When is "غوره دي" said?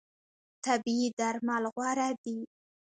1.75-2.37